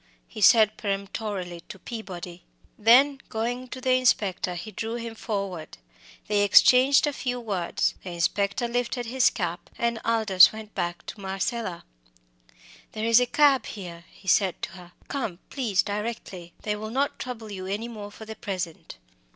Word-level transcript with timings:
he 0.27 0.41
said 0.41 0.77
peremptorily 0.77 1.59
to 1.69 1.77
Peabody; 1.77 2.43
then 2.75 3.19
going 3.29 3.65
up 3.65 3.69
to 3.69 3.79
the 3.79 3.91
inspector 3.93 4.55
he 4.55 4.71
drew 4.71 4.95
him 4.95 5.13
forward. 5.13 5.77
They 6.25 6.41
exchanged 6.43 7.05
a 7.05 7.13
few 7.13 7.39
words, 7.39 7.93
the 8.03 8.09
inspector 8.13 8.67
lifted 8.67 9.05
his 9.05 9.29
cap, 9.29 9.69
and 9.77 10.01
Aldous 10.03 10.51
went 10.51 10.73
back 10.73 11.05
to 11.05 11.21
Marcella. 11.21 11.85
"There 12.93 13.05
is 13.05 13.19
a 13.19 13.27
cab 13.27 13.67
here," 13.67 14.05
he 14.11 14.27
said 14.27 14.59
to 14.63 14.71
her. 14.71 14.93
"Come, 15.07 15.37
please, 15.51 15.83
directly. 15.83 16.53
They 16.63 16.75
will 16.75 16.89
not 16.89 17.19
trouble 17.19 17.51
you 17.51 17.67
any 17.67 17.87
more 17.87 18.09
for 18.09 18.25
the 18.25 18.35
present." 18.35 18.97